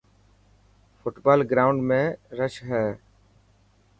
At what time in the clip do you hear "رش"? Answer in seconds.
2.39-2.53